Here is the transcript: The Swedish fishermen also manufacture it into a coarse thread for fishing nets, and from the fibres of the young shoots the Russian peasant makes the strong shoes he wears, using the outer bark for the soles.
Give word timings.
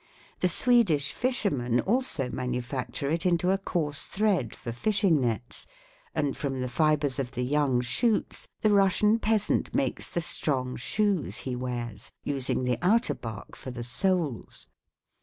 The 0.39 0.49
Swedish 0.49 1.13
fishermen 1.13 1.79
also 1.79 2.27
manufacture 2.31 3.11
it 3.11 3.23
into 3.23 3.51
a 3.51 3.59
coarse 3.59 4.03
thread 4.05 4.55
for 4.55 4.71
fishing 4.71 5.21
nets, 5.21 5.67
and 6.15 6.35
from 6.35 6.59
the 6.59 6.69
fibres 6.69 7.19
of 7.19 7.33
the 7.33 7.43
young 7.43 7.81
shoots 7.81 8.47
the 8.61 8.71
Russian 8.71 9.19
peasant 9.19 9.75
makes 9.75 10.07
the 10.07 10.19
strong 10.19 10.75
shoes 10.75 11.41
he 11.45 11.55
wears, 11.55 12.11
using 12.23 12.63
the 12.63 12.79
outer 12.81 13.13
bark 13.13 13.55
for 13.55 13.69
the 13.69 13.83
soles. 13.83 14.69